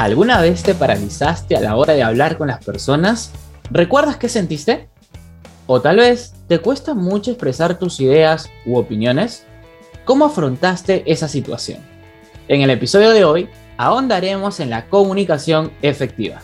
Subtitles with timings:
[0.00, 3.32] ¿Alguna vez te paralizaste a la hora de hablar con las personas?
[3.70, 4.88] ¿Recuerdas qué sentiste?
[5.66, 9.44] O tal vez te cuesta mucho expresar tus ideas u opiniones.
[10.06, 11.80] ¿Cómo afrontaste esa situación?
[12.48, 16.40] En el episodio de hoy ahondaremos en la comunicación efectiva,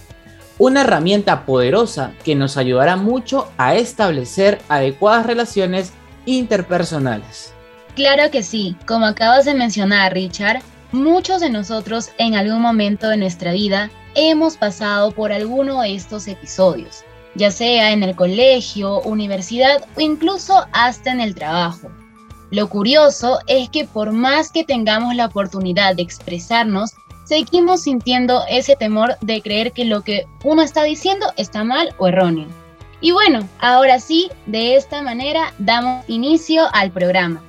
[0.58, 5.94] una herramienta poderosa que nos ayudará mucho a establecer adecuadas relaciones
[6.26, 7.54] interpersonales.
[7.94, 10.60] Claro que sí, como acabas de mencionar Richard,
[10.92, 16.28] Muchos de nosotros en algún momento de nuestra vida hemos pasado por alguno de estos
[16.28, 17.02] episodios,
[17.34, 21.90] ya sea en el colegio, universidad o incluso hasta en el trabajo.
[22.52, 26.92] Lo curioso es que por más que tengamos la oportunidad de expresarnos,
[27.24, 32.06] seguimos sintiendo ese temor de creer que lo que uno está diciendo está mal o
[32.06, 32.46] erróneo.
[33.00, 37.42] Y bueno, ahora sí, de esta manera damos inicio al programa.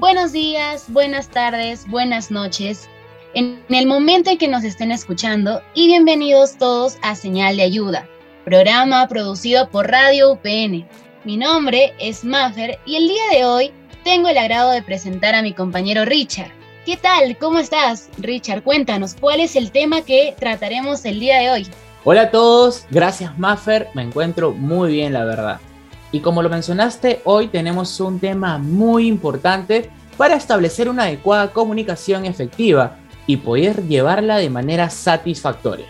[0.00, 2.88] Buenos días, buenas tardes, buenas noches,
[3.34, 8.08] en el momento en que nos estén escuchando y bienvenidos todos a Señal de Ayuda,
[8.44, 10.86] programa producido por Radio UPN.
[11.24, 13.72] Mi nombre es Maffer y el día de hoy
[14.04, 16.52] tengo el agrado de presentar a mi compañero Richard.
[16.86, 17.36] ¿Qué tal?
[17.36, 18.08] ¿Cómo estás?
[18.18, 21.66] Richard, cuéntanos, ¿cuál es el tema que trataremos el día de hoy?
[22.04, 25.60] Hola a todos, gracias Maffer, me encuentro muy bien la verdad.
[26.10, 32.24] Y como lo mencionaste, hoy tenemos un tema muy importante para establecer una adecuada comunicación
[32.24, 35.86] efectiva y poder llevarla de manera satisfactoria.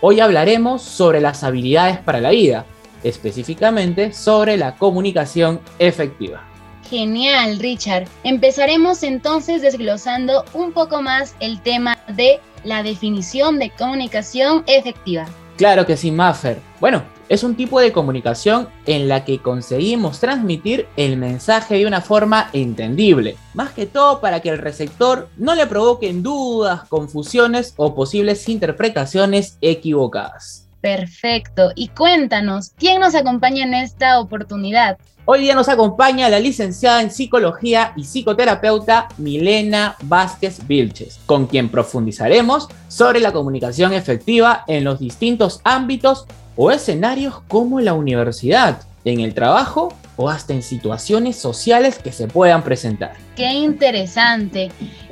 [0.00, 2.66] Hoy hablaremos sobre las habilidades para la vida,
[3.04, 6.42] específicamente sobre la comunicación efectiva.
[6.90, 8.08] Genial, Richard.
[8.24, 15.26] Empezaremos entonces desglosando un poco más el tema de la definición de comunicación efectiva.
[15.56, 16.58] Claro que sí, Maffer.
[16.80, 22.02] Bueno, es un tipo de comunicación en la que conseguimos transmitir el mensaje de una
[22.02, 27.94] forma entendible, más que todo para que el receptor no le provoquen dudas, confusiones o
[27.94, 30.68] posibles interpretaciones equivocadas.
[30.82, 34.98] Perfecto, y cuéntanos, ¿quién nos acompaña en esta oportunidad?
[35.24, 41.70] Hoy día nos acompaña la licenciada en psicología y psicoterapeuta Milena Vázquez Vilches, con quien
[41.70, 46.26] profundizaremos sobre la comunicación efectiva en los distintos ámbitos
[46.56, 52.28] o escenarios como la universidad, en el trabajo o hasta en situaciones sociales que se
[52.28, 53.14] puedan presentar.
[53.36, 54.70] Qué interesante.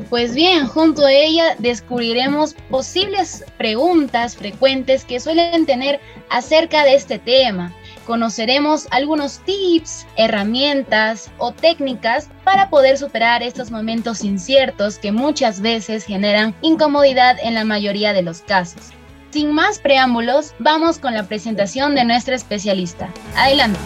[0.08, 7.18] Pues bien, junto a ella descubriremos posibles preguntas frecuentes que suelen tener acerca de este
[7.18, 7.72] tema.
[8.06, 16.04] Conoceremos algunos tips, herramientas o técnicas para poder superar estos momentos inciertos que muchas veces
[16.04, 18.92] generan incomodidad en la mayoría de los casos.
[19.30, 23.08] Sin más preámbulos, vamos con la presentación de nuestra especialista.
[23.36, 23.78] Adelante.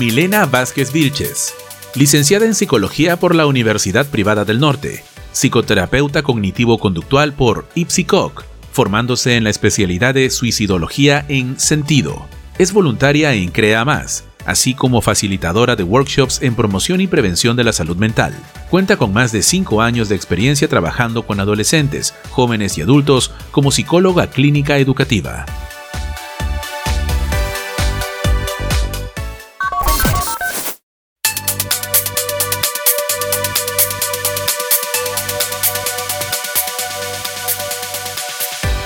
[0.00, 1.54] Milena Vázquez Vilches,
[1.94, 9.44] licenciada en Psicología por la Universidad Privada del Norte, psicoterapeuta cognitivo-conductual por IPSICOC, formándose en
[9.44, 12.26] la especialidad de suicidología en Sentido.
[12.58, 17.64] Es voluntaria en Crea Más, así como facilitadora de workshops en promoción y prevención de
[17.64, 18.34] la salud mental.
[18.70, 23.70] Cuenta con más de 5 años de experiencia trabajando con adolescentes, jóvenes y adultos como
[23.70, 25.46] psicóloga clínica educativa.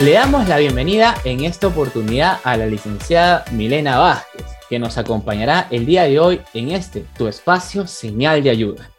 [0.00, 5.68] Le damos la bienvenida en esta oportunidad a la licenciada Milena Vázquez que nos acompañará
[5.70, 8.90] el día de hoy en este tu espacio señal de ayuda.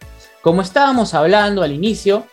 [0.41, 2.27] Como estábamos hablando al inicio,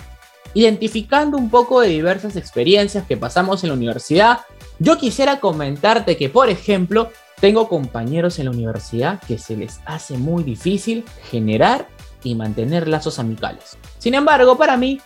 [0.54, 4.42] identificando un poco de diversas experiencias que pasamos en la universidad,
[4.78, 7.10] yo quisiera comentarte que, por ejemplo,
[7.40, 11.88] tengo compañeros en la universidad que se les hace muy difícil generar
[12.22, 13.76] y mantener lazos amicales.
[13.98, 15.00] Sin embargo, para mí,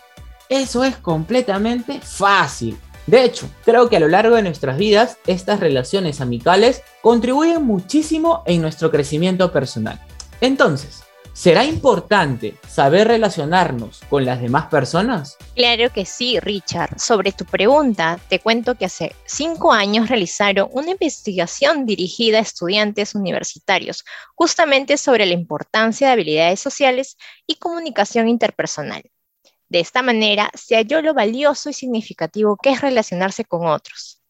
[0.47, 2.77] eso es completamente fácil.
[3.07, 8.43] De hecho, creo que a lo largo de nuestras vidas, estas relaciones amicales contribuyen muchísimo
[8.45, 9.99] en nuestro crecimiento personal.
[10.41, 11.03] Entonces,
[11.37, 15.37] ¿Será importante saber relacionarnos con las demás personas?
[15.53, 16.99] Claro que sí, Richard.
[16.99, 23.13] Sobre tu pregunta, te cuento que hace cinco años realizaron una investigación dirigida a estudiantes
[23.13, 29.03] universitarios, justamente sobre la importancia de habilidades sociales y comunicación interpersonal.
[29.69, 34.21] De esta manera, se halló lo valioso y significativo que es relacionarse con otros.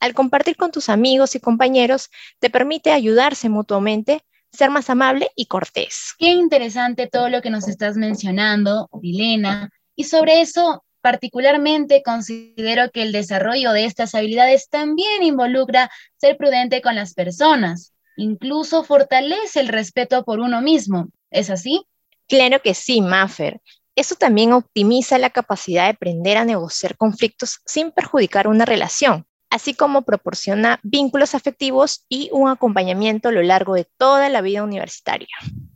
[0.00, 5.46] Al compartir con tus amigos y compañeros, te permite ayudarse mutuamente ser más amable y
[5.46, 6.14] cortés.
[6.18, 9.70] Qué interesante todo lo que nos estás mencionando, Milena.
[9.96, 16.82] Y sobre eso, particularmente considero que el desarrollo de estas habilidades también involucra ser prudente
[16.82, 17.92] con las personas.
[18.16, 21.08] Incluso fortalece el respeto por uno mismo.
[21.30, 21.84] ¿Es así?
[22.28, 23.60] Claro que sí, Maffer.
[23.96, 29.72] Eso también optimiza la capacidad de aprender a negociar conflictos sin perjudicar una relación así
[29.72, 35.28] como proporciona vínculos afectivos y un acompañamiento a lo largo de toda la vida universitaria.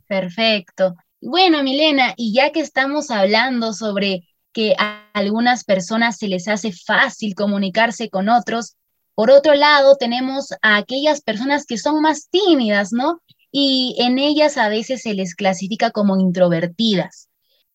[0.05, 0.97] Perfecto.
[1.21, 6.73] Bueno, Milena, y ya que estamos hablando sobre que a algunas personas se les hace
[6.73, 8.75] fácil comunicarse con otros,
[9.15, 13.21] por otro lado tenemos a aquellas personas que son más tímidas, ¿no?
[13.49, 17.28] Y en ellas a veces se les clasifica como introvertidas.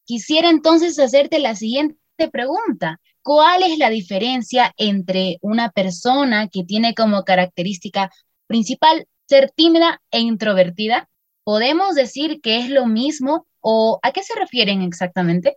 [0.04, 1.98] Quisiera entonces hacerte la siguiente
[2.30, 3.00] pregunta.
[3.22, 8.10] ¿Cuál es la diferencia entre una persona que tiene como característica
[8.46, 11.08] principal ser tímida e introvertida?
[11.42, 15.56] ¿Podemos decir que es lo mismo o a qué se refieren exactamente?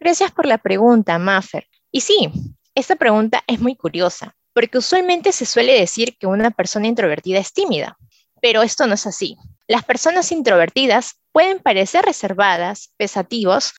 [0.00, 1.66] Gracias por la pregunta, Maffer.
[1.90, 2.30] Y sí,
[2.74, 7.52] esta pregunta es muy curiosa, porque usualmente se suele decir que una persona introvertida es
[7.52, 7.98] tímida,
[8.40, 9.36] pero esto no es así.
[9.68, 13.74] Las personas introvertidas pueden parecer reservadas, pesativos,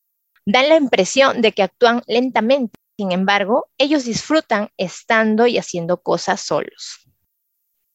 [0.45, 6.39] dan la impresión de que actúan lentamente sin embargo, ellos disfrutan estando y haciendo cosas
[6.39, 7.01] solos.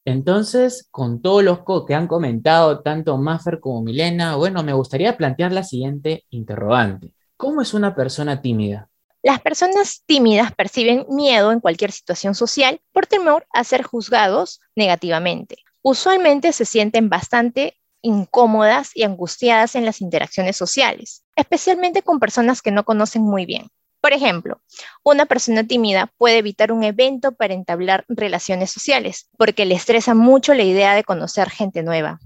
[0.04, 5.52] Entonces, con todos los que han comentado tanto Maffer como Milena, bueno, me gustaría plantear
[5.52, 7.14] la siguiente interrogante.
[7.36, 8.88] ¿Cómo es una persona tímida?
[9.22, 15.56] Las personas tímidas perciben miedo en cualquier situación social por temor a ser juzgados negativamente.
[15.82, 22.70] Usualmente se sienten bastante incómodas y angustiadas en las interacciones sociales, especialmente con personas que
[22.70, 23.68] no conocen muy bien.
[24.00, 24.62] Por ejemplo,
[25.02, 30.54] una persona tímida puede evitar un evento para entablar relaciones sociales porque le estresa mucho
[30.54, 32.18] la idea de conocer gente nueva.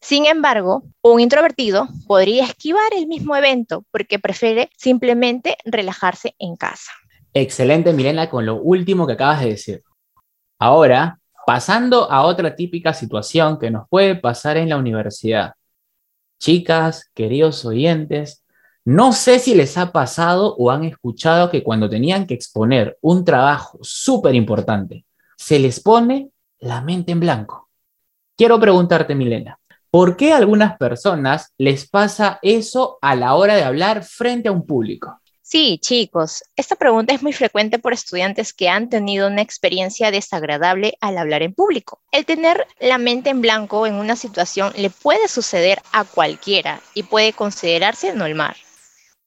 [0.00, 6.92] Sin embargo, un introvertido podría esquivar el mismo evento porque prefiere simplemente relajarse en casa.
[7.34, 9.82] Excelente, Milena, con lo último que acabas de decir.
[10.58, 11.18] Ahora,
[11.48, 15.54] pasando a otra típica situación que nos puede pasar en la universidad.
[16.38, 18.44] Chicas, queridos oyentes,
[18.84, 23.24] no sé si les ha pasado o han escuchado que cuando tenían que exponer un
[23.24, 25.06] trabajo súper importante,
[25.38, 26.28] se les pone
[26.58, 27.70] la mente en blanco.
[28.36, 29.58] Quiero preguntarte, Milena,
[29.90, 34.52] ¿por qué a algunas personas les pasa eso a la hora de hablar frente a
[34.52, 35.18] un público?
[35.50, 40.98] Sí, chicos, esta pregunta es muy frecuente por estudiantes que han tenido una experiencia desagradable
[41.00, 42.02] al hablar en público.
[42.12, 47.04] El tener la mente en blanco en una situación le puede suceder a cualquiera y
[47.04, 48.56] puede considerarse normal.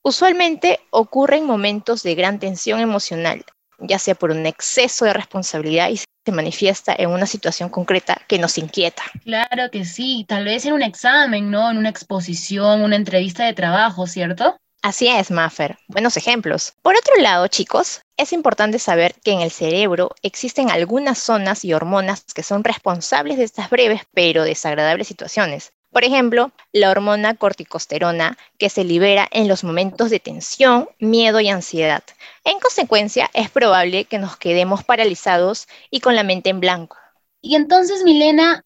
[0.03, 3.43] Usualmente ocurre en momentos de gran tensión emocional,
[3.79, 8.37] ya sea por un exceso de responsabilidad y se manifiesta en una situación concreta que
[8.37, 9.01] nos inquieta.
[9.23, 11.71] Claro que sí, tal vez en un examen, ¿no?
[11.71, 14.55] En una exposición, una entrevista de trabajo, ¿cierto?
[14.83, 15.77] Así es, Maffer.
[15.87, 16.73] Buenos ejemplos.
[16.81, 21.73] Por otro lado, chicos, es importante saber que en el cerebro existen algunas zonas y
[21.73, 25.73] hormonas que son responsables de estas breves pero desagradables situaciones.
[25.91, 31.49] Por ejemplo, la hormona corticosterona que se libera en los momentos de tensión, miedo y
[31.49, 32.03] ansiedad.
[32.43, 36.97] En consecuencia, es probable que nos quedemos paralizados y con la mente en blanco.
[37.39, 38.63] Y entonces, Milena,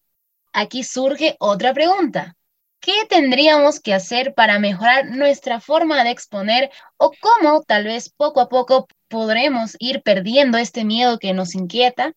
[0.54, 2.36] aquí surge otra pregunta.
[2.80, 8.40] ¿Qué tendríamos que hacer para mejorar nuestra forma de exponer o cómo tal vez poco
[8.40, 12.12] a poco podremos ir perdiendo este miedo que nos inquieta?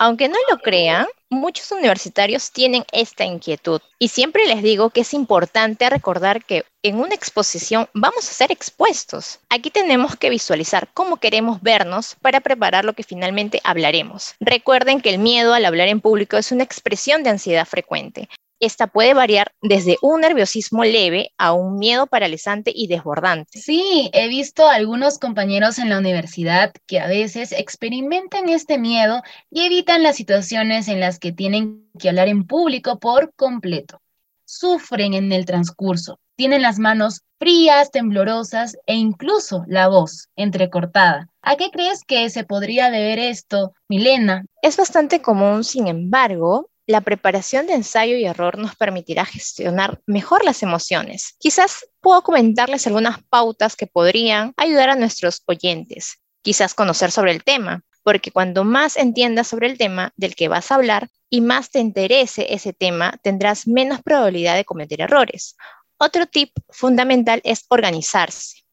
[0.00, 5.12] Aunque no lo crean, muchos universitarios tienen esta inquietud y siempre les digo que es
[5.12, 9.40] importante recordar que en una exposición vamos a ser expuestos.
[9.48, 14.36] Aquí tenemos que visualizar cómo queremos vernos para preparar lo que finalmente hablaremos.
[14.38, 18.28] Recuerden que el miedo al hablar en público es una expresión de ansiedad frecuente.
[18.60, 23.60] Esta puede variar desde un nerviosismo leve a un miedo paralizante y desbordante.
[23.60, 29.62] Sí, he visto algunos compañeros en la universidad que a veces experimentan este miedo y
[29.62, 34.00] evitan las situaciones en las que tienen que hablar en público por completo.
[34.44, 41.28] Sufren en el transcurso, tienen las manos frías, temblorosas e incluso la voz entrecortada.
[41.42, 44.44] ¿A qué crees que se podría deber esto, Milena?
[44.62, 50.42] Es bastante común, sin embargo, la preparación de ensayo y error nos permitirá gestionar mejor
[50.42, 51.36] las emociones.
[51.38, 56.18] Quizás puedo comentarles algunas pautas que podrían ayudar a nuestros oyentes.
[56.40, 60.72] Quizás conocer sobre el tema, porque cuando más entiendas sobre el tema del que vas
[60.72, 65.56] a hablar y más te interese ese tema, tendrás menos probabilidad de cometer errores.
[65.98, 68.64] Otro tip fundamental es organizarse.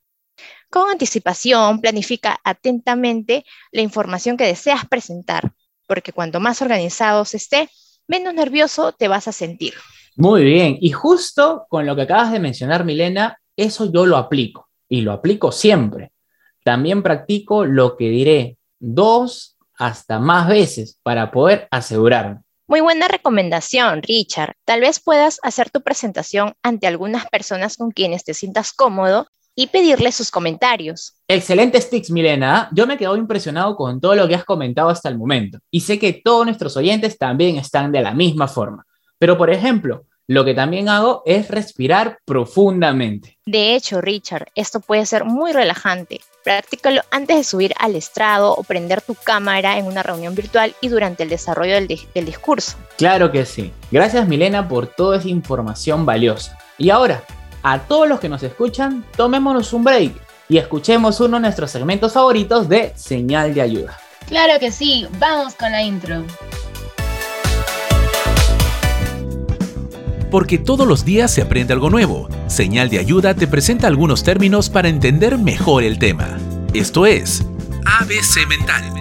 [0.69, 5.51] Con anticipación, planifica atentamente la información que deseas presentar,
[5.85, 7.69] porque cuanto más organizado se esté,
[8.07, 9.73] menos nervioso te vas a sentir.
[10.15, 14.69] Muy bien, y justo con lo que acabas de mencionar, Milena, eso yo lo aplico
[14.87, 16.11] y lo aplico siempre.
[16.63, 22.41] También practico lo que diré dos hasta más veces para poder asegurarme.
[22.67, 24.53] Muy buena recomendación, Richard.
[24.63, 29.67] Tal vez puedas hacer tu presentación ante algunas personas con quienes te sientas cómodo y
[29.67, 31.15] pedirles sus comentarios.
[31.27, 32.69] Excelentes tips, Milena.
[32.73, 35.97] Yo me quedo impresionado con todo lo que has comentado hasta el momento y sé
[35.97, 38.85] que todos nuestros oyentes también están de la misma forma.
[39.17, 43.37] Pero, por ejemplo, lo que también hago es respirar profundamente.
[43.45, 46.19] De hecho, Richard, esto puede ser muy relajante.
[46.43, 50.87] Practícalo antes de subir al estrado o prender tu cámara en una reunión virtual y
[50.87, 52.75] durante el desarrollo del, del discurso.
[52.97, 53.71] Claro que sí.
[53.91, 56.57] Gracias, Milena, por toda esa información valiosa.
[56.77, 57.23] Y ahora,
[57.65, 60.13] a todos los que nos escuchan, tomémonos un break
[60.47, 63.97] y escuchemos uno de nuestros segmentos favoritos de Señal de Ayuda.
[64.27, 66.23] Claro que sí, vamos con la intro.
[70.29, 72.29] Porque todos los días se aprende algo nuevo.
[72.45, 76.37] Señal de Ayuda te presenta algunos términos para entender mejor el tema.
[76.75, 77.43] Esto es
[77.83, 78.95] ABC Mental.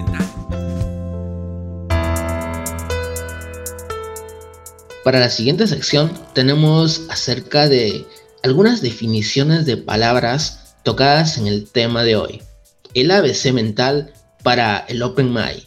[5.05, 8.07] Para la siguiente sección tenemos acerca de
[8.45, 12.43] algunas definiciones de palabras tocadas en el tema de hoy.
[12.93, 15.63] El ABC mental para el Open Mind.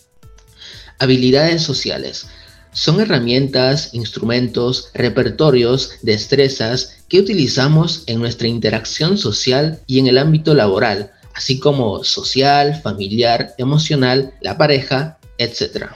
[1.00, 2.28] Habilidades sociales.
[2.70, 10.54] Son herramientas, instrumentos, repertorios, destrezas que utilizamos en nuestra interacción social y en el ámbito
[10.54, 15.86] laboral, así como social, familiar, emocional, la pareja, etc.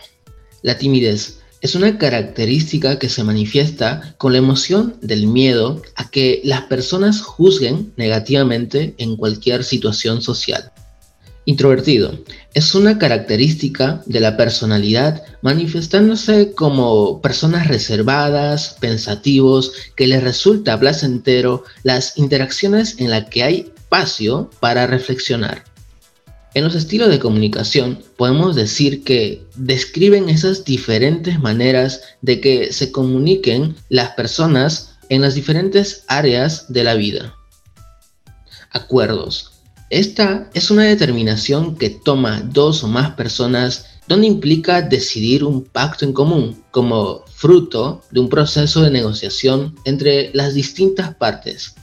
[0.63, 6.41] La timidez es una característica que se manifiesta con la emoción del miedo a que
[6.45, 10.73] las personas juzguen negativamente en cualquier situación social.
[11.45, 12.19] Introvertido
[12.55, 21.65] es una característica de la personalidad manifestándose como personas reservadas, pensativos, que les resulta placentero
[21.85, 25.72] las interacciones en las que hay espacio para reflexionar.
[26.55, 32.93] En los estilos de comunicación podemos decir que describen esas diferentes maneras de que se
[32.93, 37.35] comuniquen las personas en las diferentes áreas de la vida.
[38.71, 39.53] Acuerdos.
[39.89, 46.05] Esta es una determinación que toma dos o más personas donde implica decidir un pacto
[46.05, 51.75] en común como fruto de un proceso de negociación entre las distintas partes.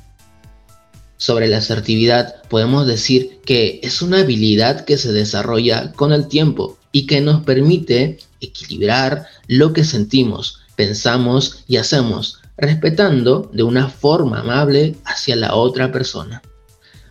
[1.19, 6.77] Sobre la asertividad podemos decir que es una habilidad que se desarrolla con el tiempo
[6.93, 14.39] y que nos permite equilibrar lo que sentimos, pensamos y hacemos, respetando de una forma
[14.39, 16.41] amable hacia la otra persona.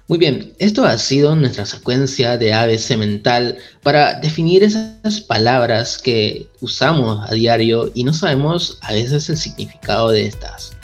[0.07, 6.49] Muy bien, esto ha sido nuestra secuencia de ABC mental para definir esas palabras que
[6.63, 10.78] usamos a diario y no sabemos a veces el significado de estas.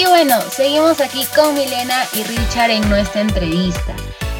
[0.00, 3.94] Y bueno, seguimos aquí con Milena y Richard en nuestra entrevista.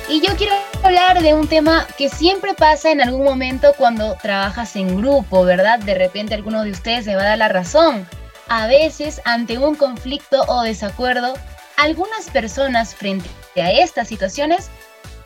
[0.08, 4.74] Y yo quiero hablar de un tema que siempre pasa en algún momento cuando trabajas
[4.76, 5.78] en grupo, ¿verdad?
[5.78, 8.08] De repente alguno de ustedes se va a dar la razón.
[8.48, 11.34] A veces, ante un conflicto o desacuerdo,
[11.76, 14.70] algunas personas frente a estas situaciones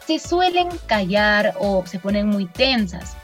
[0.05, 3.17] se suelen callar o se ponen muy tensas.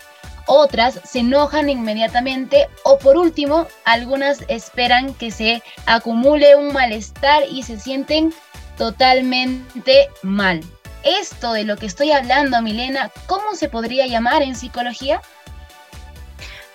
[0.47, 7.63] Otras se enojan inmediatamente o por último, algunas esperan que se acumule un malestar y
[7.63, 8.35] se sienten
[8.77, 10.61] totalmente mal.
[11.03, 15.23] Esto de lo que estoy hablando, Milena, ¿cómo se podría llamar en psicología?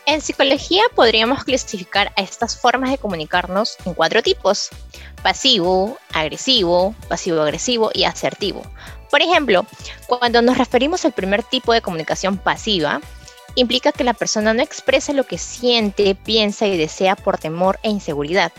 [0.07, 4.69] En psicología podríamos clasificar a estas formas de comunicarnos en cuatro tipos.
[5.23, 8.61] Pasivo, agresivo, pasivo-agresivo y asertivo.
[9.09, 9.65] Por ejemplo,
[10.05, 13.01] cuando nos referimos al primer tipo de comunicación pasiva,
[13.55, 17.89] implica que la persona no expresa lo que siente, piensa y desea por temor e
[17.89, 18.51] inseguridad.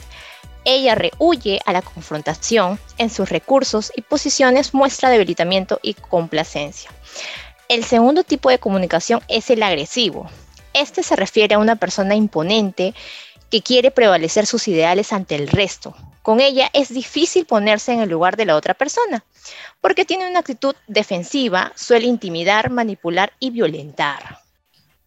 [0.65, 6.91] Ella rehuye a la confrontación, en sus recursos y posiciones muestra debilitamiento y complacencia.
[7.69, 10.29] El segundo tipo de comunicación es el agresivo.
[10.73, 12.95] Este se refiere a una persona imponente
[13.51, 18.11] que quiere prevalecer sus ideales ante el resto, Con ella es difícil ponerse en el
[18.11, 19.25] lugar de la otra persona,
[19.81, 24.46] porque tiene una actitud defensiva, suele intimidar, manipular y violentar.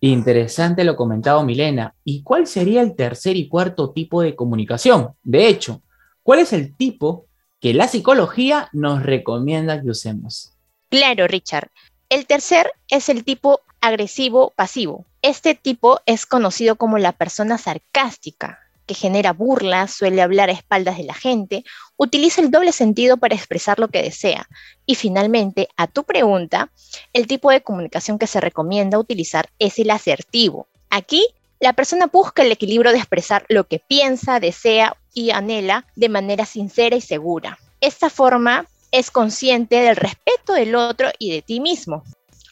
[0.02, 1.96] Interesante lo comentado Milena.
[2.04, 5.16] ¿Y cuál sería el tercer y cuarto tipo de comunicación?
[5.24, 5.82] De hecho,
[6.24, 7.26] ¿cuál es el tipo
[7.60, 10.54] que la psicología nos recomienda que usemos?
[10.90, 11.70] Claro, Richard.
[12.08, 15.06] El tercer es el tipo agresivo pasivo.
[15.22, 20.98] Este tipo es conocido como la persona sarcástica, que genera burlas, suele hablar a espaldas
[20.98, 21.64] de la gente,
[21.96, 24.50] utiliza el doble sentido para expresar lo que desea.
[24.88, 26.72] Y finalmente, a tu pregunta,
[27.14, 30.68] el tipo de comunicación que se recomienda utilizar es el asertivo.
[30.90, 31.24] Aquí,
[31.60, 36.48] la persona busca el equilibrio de expresar lo que piensa, desea y anhela de manera
[36.48, 37.60] sincera y segura.
[37.82, 42.02] Esta forma es consciente del respeto del otro y de ti mismo.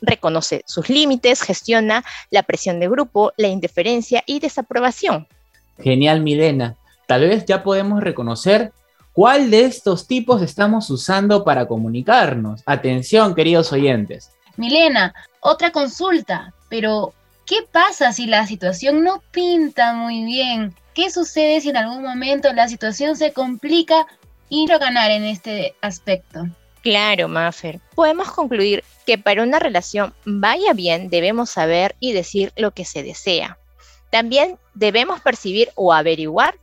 [0.01, 5.27] Reconoce sus límites, gestiona la presión de grupo, la indiferencia y desaprobación.
[5.79, 6.75] Genial, Milena.
[7.07, 8.71] Tal vez ya podemos reconocer
[9.13, 12.61] cuál de estos tipos estamos usando para comunicarnos.
[12.65, 14.31] Atención, queridos oyentes.
[14.57, 17.13] Milena, otra consulta, pero
[17.45, 20.75] ¿qué pasa si la situación no pinta muy bien?
[20.93, 24.07] ¿Qué sucede si en algún momento la situación se complica
[24.49, 26.47] y no ganar en este aspecto?
[26.81, 27.79] Claro, Maffer.
[27.95, 33.03] Podemos concluir que para una relación vaya bien debemos saber y decir lo que se
[33.03, 33.57] desea.
[34.09, 36.59] También debemos percibir o averiguar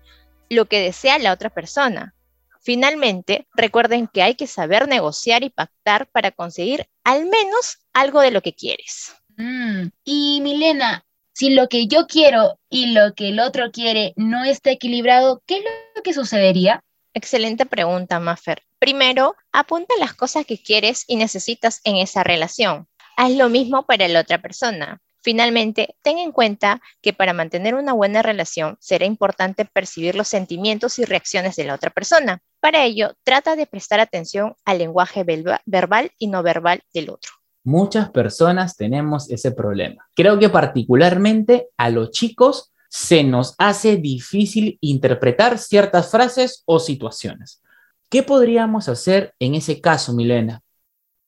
[0.48, 2.14] lo que desea la otra persona.
[2.60, 8.30] Finalmente, recuerden que hay que saber negociar y pactar para conseguir al menos algo de
[8.30, 9.14] lo que quieres.
[9.36, 14.44] Mm, y Milena, si lo que yo quiero y lo que el otro quiere no
[14.44, 16.82] está equilibrado, ¿qué es lo que sucedería?
[17.12, 18.62] Excelente pregunta, Maffer.
[18.78, 22.88] Primero, apunta las cosas que quieres y necesitas en esa relación.
[23.16, 25.00] Haz lo mismo para la otra persona.
[25.24, 30.98] Finalmente, ten en cuenta que para mantener una buena relación será importante percibir los sentimientos
[30.98, 32.42] y reacciones de la otra persona.
[32.60, 37.32] Para ello, trata de prestar atención al lenguaje verbal y no verbal del otro.
[37.62, 40.06] Muchas personas tenemos ese problema.
[40.14, 47.62] Creo que particularmente a los chicos se nos hace difícil interpretar ciertas frases o situaciones.
[48.10, 50.60] ¿Qué podríamos hacer en ese caso, Milena?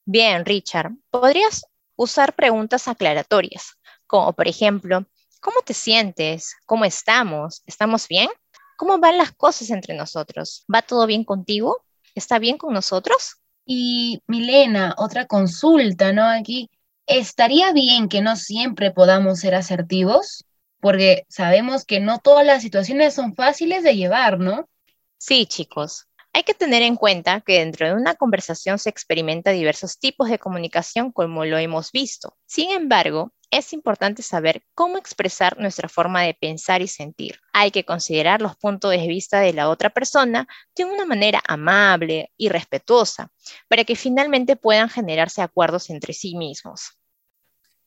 [0.04, 1.64] Bien, Richard, podrías
[1.96, 5.06] usar preguntas aclaratorias como por ejemplo,
[5.40, 6.54] ¿cómo te sientes?
[6.66, 7.62] ¿Cómo estamos?
[7.66, 8.28] ¿Estamos bien?
[8.76, 10.64] ¿Cómo van las cosas entre nosotros?
[10.72, 11.82] ¿Va todo bien contigo?
[12.14, 13.36] ¿Está bien con nosotros?
[13.64, 16.24] Y Milena, otra consulta, ¿no?
[16.24, 16.70] Aquí,
[17.06, 20.44] ¿estaría bien que no siempre podamos ser asertivos?
[20.80, 24.68] Porque sabemos que no todas las situaciones son fáciles de llevar, ¿no?
[25.18, 26.06] Sí, chicos.
[26.36, 30.38] Hay que tener en cuenta que dentro de una conversación se experimenta diversos tipos de
[30.38, 32.36] comunicación como lo hemos visto.
[32.44, 37.38] Sin embargo, es importante saber cómo expresar nuestra forma de pensar y sentir.
[37.54, 40.46] Hay que considerar los puntos de vista de la otra persona
[40.76, 43.32] de una manera amable y respetuosa
[43.66, 46.98] para que finalmente puedan generarse acuerdos entre sí mismos.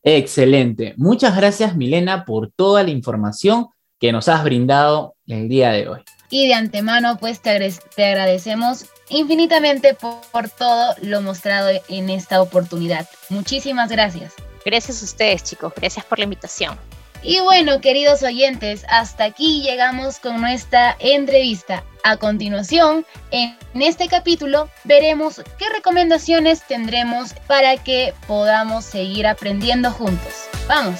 [0.01, 0.95] Excelente.
[0.97, 3.67] Muchas gracias Milena por toda la información
[3.99, 6.01] que nos has brindado el día de hoy.
[6.29, 7.51] Y de antemano pues te,
[7.97, 13.07] agradecemos infinitamente por todo lo mostrado en esta oportunidad.
[13.29, 14.33] Muchísimas gracias.
[14.65, 15.73] Gracias a ustedes, chicos.
[15.75, 16.77] Gracias por la invitación.
[17.21, 21.83] Y bueno, queridos oyentes, hasta aquí llegamos con nuestra entrevista.
[22.03, 30.47] A continuación, en este capítulo veremos qué recomendaciones tendremos para que podamos seguir aprendiendo juntos.
[30.67, 30.95] ¡Vamos!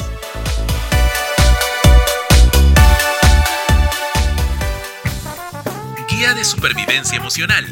[6.19, 7.65] Guía de Supervivencia Emocional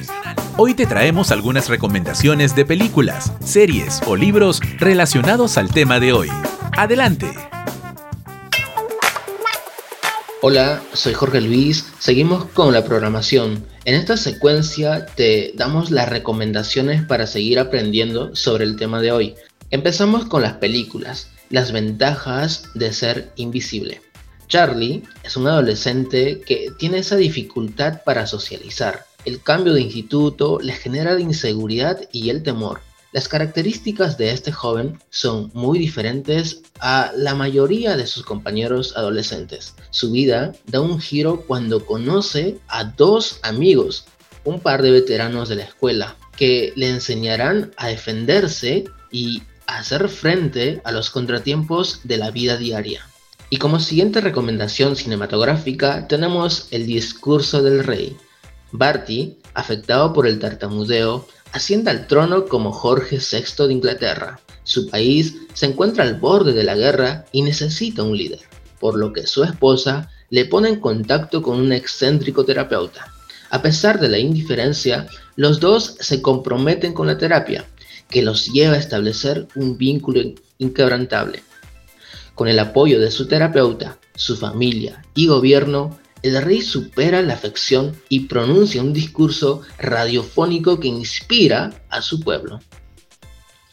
[0.55, 6.29] Hoy te traemos algunas recomendaciones de películas, series o libros relacionados al tema de hoy.
[6.77, 7.29] Adelante.
[10.41, 11.87] Hola, soy Jorge Luis.
[11.99, 13.65] Seguimos con la programación.
[13.83, 19.35] En esta secuencia te damos las recomendaciones para seguir aprendiendo sobre el tema de hoy.
[19.71, 23.99] Empezamos con las películas, las ventajas de ser invisible.
[24.47, 30.71] Charlie es un adolescente que tiene esa dificultad para socializar el cambio de instituto le
[30.71, 32.79] genera inseguridad y el temor.
[33.11, 39.75] Las características de este joven son muy diferentes a la mayoría de sus compañeros adolescentes.
[39.89, 44.05] Su vida da un giro cuando conoce a dos amigos,
[44.45, 50.81] un par de veteranos de la escuela, que le enseñarán a defenderse y hacer frente
[50.85, 53.05] a los contratiempos de la vida diaria.
[53.49, 58.17] Y como siguiente recomendación cinematográfica tenemos El discurso del rey,
[58.73, 64.39] Barty, afectado por el tartamudeo, asciende al trono como Jorge VI de Inglaterra.
[64.63, 68.41] Su país se encuentra al borde de la guerra y necesita un líder,
[68.81, 73.13] por lo que su esposa le pone en contacto con un excéntrico terapeuta.
[73.49, 75.07] A pesar de la indiferencia,
[75.37, 77.65] los dos se comprometen con la terapia,
[78.09, 80.21] que los lleva a establecer un vínculo
[80.57, 81.43] inquebrantable.
[82.37, 87.99] Con el apoyo de su terapeuta, su familia y gobierno, el rey supera la afección
[88.09, 92.59] y pronuncia un discurso radiofónico que inspira a su pueblo.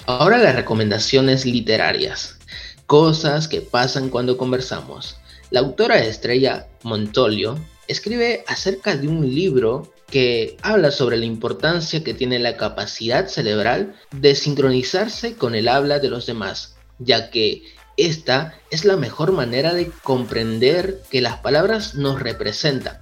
[0.07, 2.39] Ahora las recomendaciones literarias.
[2.87, 5.19] Cosas que pasan cuando conversamos.
[5.51, 12.15] La autora Estrella Montolio escribe acerca de un libro que habla sobre la importancia que
[12.15, 17.63] tiene la capacidad cerebral de sincronizarse con el habla de los demás, ya que
[17.97, 22.99] esta es la mejor manera de comprender que las palabras nos representan.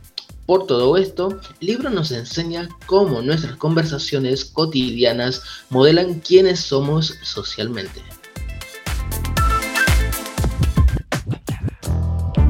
[0.47, 8.03] Por todo esto, el libro nos enseña cómo nuestras conversaciones cotidianas modelan quiénes somos socialmente.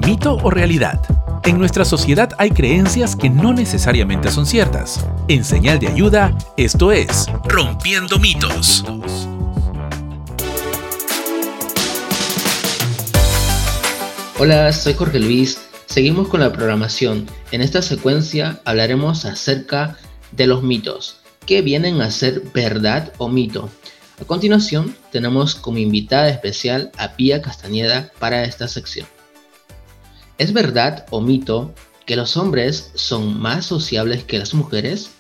[0.05, 1.01] Mito o realidad.
[1.45, 5.05] En nuestra sociedad hay creencias que no necesariamente son ciertas.
[5.29, 8.85] En señal de ayuda, esto es Rompiendo mitos.
[14.45, 15.61] Hola, soy Jorge Luis.
[15.87, 17.29] Seguimos con la programación.
[17.53, 19.97] En esta secuencia hablaremos acerca
[20.33, 23.71] de los mitos, que vienen a ser verdad o mito.
[24.21, 29.07] A continuación, tenemos como invitada especial a Pía Castañeda para esta sección.
[30.39, 31.73] ¿Es verdad o mito
[32.05, 35.13] que los hombres son más sociables que las mujeres?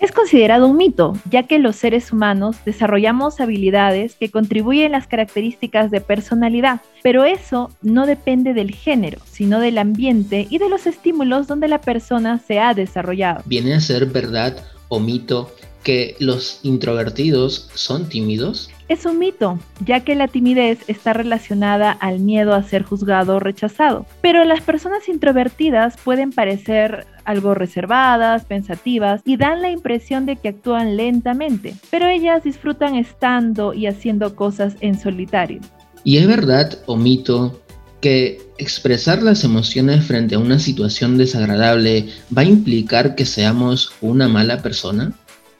[0.00, 5.08] Es considerado un mito, ya que los seres humanos desarrollamos habilidades que contribuyen a las
[5.08, 10.86] características de personalidad, pero eso no depende del género, sino del ambiente y de los
[10.86, 13.42] estímulos donde la persona se ha desarrollado.
[13.46, 14.56] ¿Viene a ser verdad
[14.86, 15.52] o mito
[15.88, 18.68] que los introvertidos son tímidos?
[18.90, 23.40] Es un mito, ya que la timidez está relacionada al miedo a ser juzgado o
[23.40, 24.04] rechazado.
[24.20, 30.48] Pero las personas introvertidas pueden parecer algo reservadas, pensativas y dan la impresión de que
[30.48, 35.62] actúan lentamente, pero ellas disfrutan estando y haciendo cosas en solitario.
[36.04, 37.62] ¿Y es verdad o mito
[38.02, 44.28] que expresar las emociones frente a una situación desagradable va a implicar que seamos una
[44.28, 45.14] mala persona?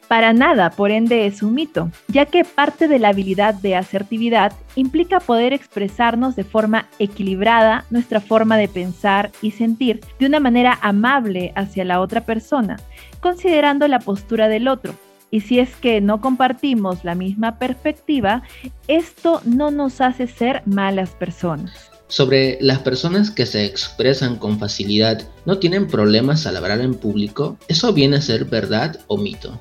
[0.09, 4.55] Para nada, por ende, es un mito, ya que parte de la habilidad de asertividad
[4.75, 10.79] implica poder expresarnos de forma equilibrada nuestra forma de pensar y sentir de una manera
[10.81, 12.81] amable hacia la otra persona,
[13.21, 14.95] considerando la postura del otro.
[15.31, 18.43] Y si es que no compartimos la misma perspectiva,
[18.87, 21.91] esto no nos hace ser malas personas.
[22.07, 27.59] Sobre las personas que se expresan con facilidad, no tienen problemas al hablar en público,
[27.69, 29.61] ¿eso viene a ser verdad o mito?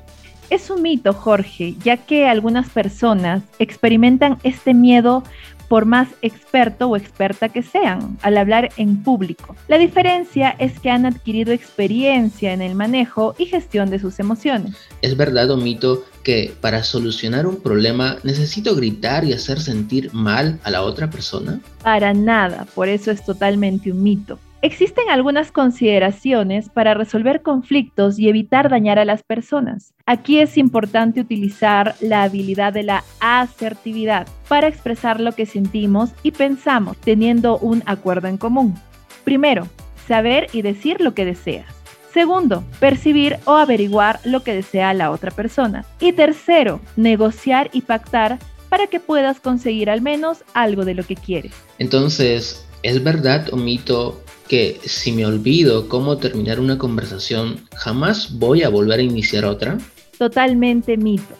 [0.50, 5.22] Es un mito, Jorge, ya que algunas personas experimentan este miedo
[5.68, 9.54] por más experto o experta que sean al hablar en público.
[9.68, 14.74] La diferencia es que han adquirido experiencia en el manejo y gestión de sus emociones.
[15.02, 20.58] ¿Es verdad o mito que para solucionar un problema necesito gritar y hacer sentir mal
[20.64, 21.60] a la otra persona?
[21.82, 24.38] Para nada, por eso es totalmente un mito.
[24.60, 29.94] Existen algunas consideraciones para resolver conflictos y evitar dañar a las personas.
[30.04, 36.32] Aquí es importante utilizar la habilidad de la asertividad para expresar lo que sentimos y
[36.32, 38.74] pensamos, teniendo un acuerdo en común.
[39.22, 39.68] Primero,
[40.08, 41.72] saber y decir lo que deseas.
[42.12, 45.84] Segundo, percibir o averiguar lo que desea la otra persona.
[46.00, 51.14] Y tercero, negociar y pactar para que puedas conseguir al menos algo de lo que
[51.14, 51.52] quieres.
[51.78, 58.62] Entonces, ¿es verdad o mito que si me olvido cómo terminar una conversación, jamás voy
[58.62, 59.78] a volver a iniciar otra?
[60.18, 61.34] Totalmente mito.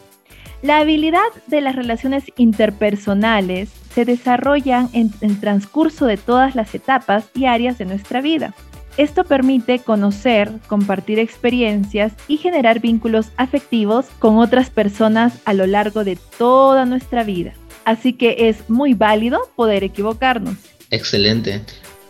[0.62, 7.26] La habilidad de las relaciones interpersonales se desarrollan en el transcurso de todas las etapas
[7.34, 8.54] y áreas de nuestra vida.
[8.96, 16.02] Esto permite conocer, compartir experiencias y generar vínculos afectivos con otras personas a lo largo
[16.02, 17.54] de toda nuestra vida.
[17.84, 20.56] Así que es muy válido poder equivocarnos.
[20.90, 21.62] Excelente.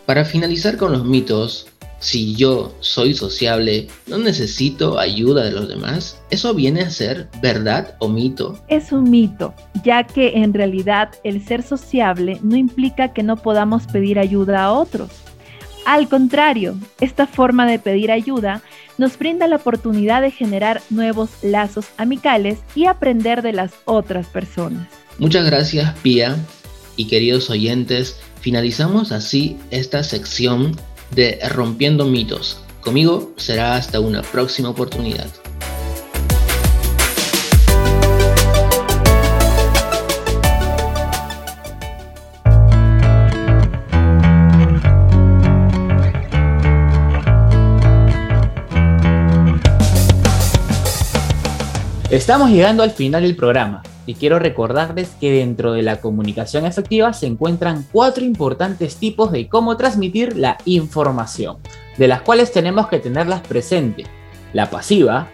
[0.09, 1.67] Para finalizar con los mitos,
[1.99, 6.19] si yo soy sociable, no necesito ayuda de los demás.
[6.31, 8.59] ¿Eso viene a ser verdad o mito?
[8.69, 13.85] Es un mito, ya que en realidad el ser sociable no implica que no podamos
[13.85, 15.11] pedir ayuda a otros.
[15.85, 18.63] Al contrario, esta forma de pedir ayuda
[18.97, 24.87] nos brinda la oportunidad de generar nuevos lazos amicales y aprender de las otras personas.
[25.19, 26.35] Muchas gracias, Pía,
[26.95, 30.75] y queridos oyentes Finalizamos así esta sección
[31.11, 32.61] de Rompiendo mitos.
[32.81, 35.27] Conmigo será hasta una próxima oportunidad.
[52.09, 57.13] Estamos llegando al final del programa y quiero recordarles que dentro de la comunicación efectiva
[57.13, 61.57] se encuentran cuatro importantes tipos de cómo transmitir la información,
[61.95, 64.07] de las cuales tenemos que tenerlas presentes.
[64.51, 65.27] La pasiva,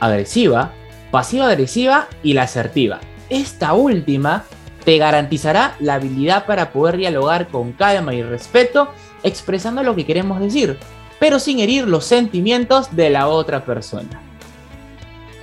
[0.00, 0.72] agresiva,
[1.12, 2.98] pasiva-agresiva y la asertiva.
[3.30, 4.42] Esta última
[4.84, 8.88] te garantizará la habilidad para poder dialogar con calma y respeto,
[9.22, 10.78] expresando lo que queremos decir,
[11.20, 14.25] pero sin herir los sentimientos de la otra persona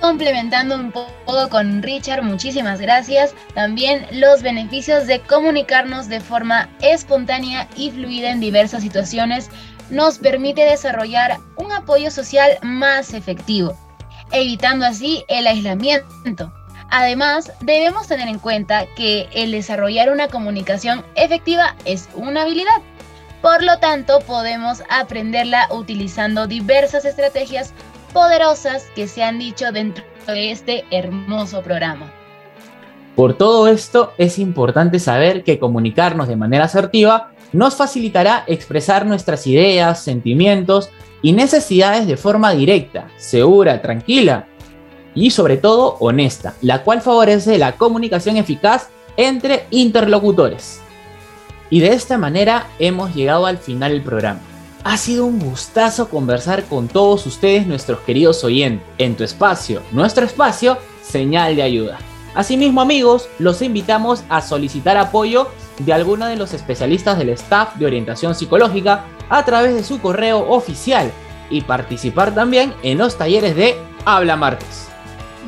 [0.04, 3.34] complementando un poco con Richard, muchísimas gracias.
[3.54, 9.48] También los beneficios de comunicarnos de forma espontánea y fluida en diversas situaciones
[9.88, 13.78] nos permite desarrollar un apoyo social más efectivo,
[14.30, 16.52] evitando así el aislamiento.
[16.90, 22.82] Además, debemos tener en cuenta que el desarrollar una comunicación efectiva es una habilidad.
[23.40, 27.72] Por lo tanto, podemos aprenderla utilizando diversas estrategias
[28.14, 32.10] poderosas que se han dicho dentro de este hermoso programa.
[33.16, 39.46] Por todo esto, es importante saber que comunicarnos de manera asertiva nos facilitará expresar nuestras
[39.46, 40.90] ideas, sentimientos
[41.22, 44.46] y necesidades de forma directa, segura, tranquila
[45.14, 50.80] y sobre todo honesta, la cual favorece la comunicación eficaz entre interlocutores.
[51.70, 54.53] Y de esta manera hemos llegado al final del programa.
[54.86, 60.26] Ha sido un gustazo conversar con todos ustedes, nuestros queridos oyentes, en tu espacio, nuestro
[60.26, 61.98] espacio, señal de ayuda.
[62.34, 67.86] Asimismo, amigos, los invitamos a solicitar apoyo de alguno de los especialistas del staff de
[67.86, 71.10] orientación psicológica a través de su correo oficial
[71.48, 74.88] y participar también en los talleres de Habla Martes.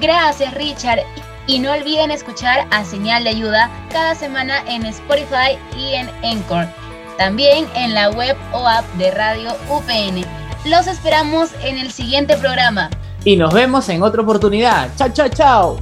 [0.01, 1.01] Gracias, Richard.
[1.47, 6.86] Y no olviden escuchar a Señal de Ayuda cada semana en Spotify y en Encore
[7.17, 10.25] también en la web o app de Radio UPN.
[10.65, 12.91] Los esperamos en el siguiente programa.
[13.25, 14.91] Y nos vemos en otra oportunidad.
[14.97, 15.81] Chao, chao, chao.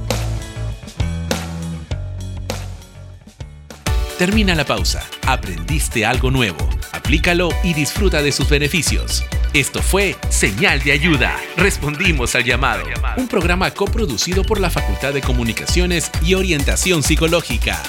[4.17, 5.03] Termina la pausa.
[5.27, 6.57] Aprendiste algo nuevo.
[6.93, 9.25] Aplícalo y disfruta de sus beneficios.
[9.53, 11.35] Esto fue Señal de Ayuda.
[11.57, 12.83] Respondimos al llamado.
[13.17, 17.81] Un programa coproducido por la Facultad de Comunicaciones y Orientación Psicológica.